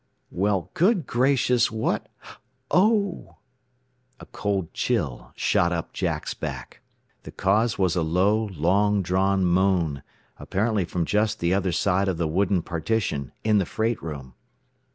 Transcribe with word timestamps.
"Well, 0.31 0.71
good 0.73 1.05
gracious, 1.05 1.69
what 1.69 2.09
Oh!" 2.71 3.35
A 4.19 4.25
cold 4.25 4.73
chill 4.73 5.31
shot 5.35 5.71
up 5.71 5.93
Jack's 5.93 6.33
back. 6.33 6.81
The 7.21 7.29
cause 7.31 7.77
was 7.77 7.95
a 7.95 8.01
low, 8.01 8.45
long 8.47 9.03
drawn 9.03 9.45
moan, 9.45 10.01
apparently 10.39 10.85
from 10.85 11.05
just 11.05 11.39
the 11.39 11.53
other 11.53 11.71
side 11.71 12.07
of 12.07 12.17
the 12.17 12.27
wooden 12.27 12.63
partition, 12.63 13.31
in 13.43 13.59
the 13.59 13.65
freight 13.67 14.01
room. 14.01 14.33